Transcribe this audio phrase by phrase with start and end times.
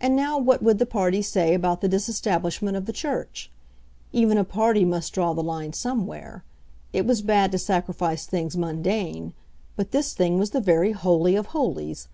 [0.00, 3.50] And now what would the party say about the disestablishment of the Church?
[4.10, 6.44] Even a party must draw the line somewhere.
[6.94, 9.34] It was bad to sacrifice things mundane;
[9.76, 12.08] but this thing was the very Holy of Holies!